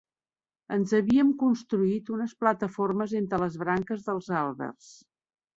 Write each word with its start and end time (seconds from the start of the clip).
Ens 0.77 0.93
havíem 0.99 1.29
construït 1.43 2.09
unes 2.17 2.33
plataformes 2.45 3.15
entre 3.23 3.41
les 3.45 3.59
branques 3.67 4.05
dels 4.11 4.35
àlbers 4.45 4.93